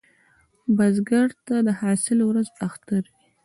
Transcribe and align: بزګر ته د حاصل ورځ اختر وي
بزګر 0.75 1.27
ته 1.45 1.55
د 1.67 1.69
حاصل 1.79 2.19
ورځ 2.29 2.47
اختر 2.67 3.03
وي 3.13 3.21